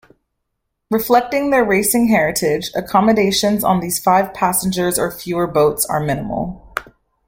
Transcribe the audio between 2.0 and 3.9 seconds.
heritage, accommodations on